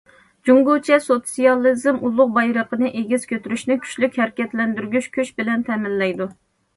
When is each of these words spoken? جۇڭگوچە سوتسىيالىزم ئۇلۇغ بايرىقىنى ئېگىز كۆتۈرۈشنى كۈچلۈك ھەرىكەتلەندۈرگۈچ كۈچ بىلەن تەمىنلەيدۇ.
جۇڭگوچە 0.49 0.95
سوتسىيالىزم 1.07 1.99
ئۇلۇغ 2.07 2.31
بايرىقىنى 2.37 2.89
ئېگىز 3.01 3.27
كۆتۈرۈشنى 3.33 3.77
كۈچلۈك 3.83 4.17
ھەرىكەتلەندۈرگۈچ 4.23 5.11
كۈچ 5.19 5.31
بىلەن 5.43 5.67
تەمىنلەيدۇ. 5.69 6.29